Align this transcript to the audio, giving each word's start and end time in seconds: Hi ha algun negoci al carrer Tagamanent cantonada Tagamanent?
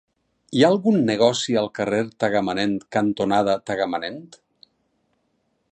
Hi 0.59 0.63
ha 0.63 0.69
algun 0.75 0.95
negoci 1.09 1.57
al 1.61 1.69
carrer 1.79 1.99
Tagamanent 2.23 2.73
cantonada 2.97 3.57
Tagamanent? 3.71 4.21